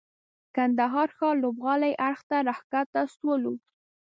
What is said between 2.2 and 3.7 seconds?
ته راکښته سولو.